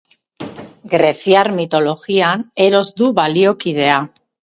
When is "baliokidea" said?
3.21-4.01